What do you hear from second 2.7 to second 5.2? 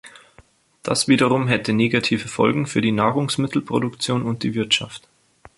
die Nahrungsmittelproduktion und die Wirtschaft.